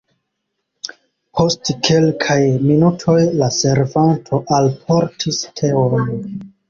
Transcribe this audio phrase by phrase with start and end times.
[1.39, 6.11] Post kelkaj minutoj la servanto alportis teon.